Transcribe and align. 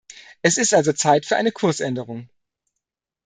Es 0.41 0.57
ist 0.57 0.73
also 0.73 0.93
Zeit 0.93 1.27
für 1.27 1.35
eine 1.35 1.51
Kursänderung. 1.51 2.27